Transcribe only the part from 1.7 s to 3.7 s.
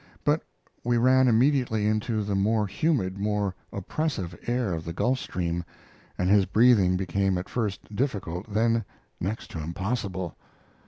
into the more humid, more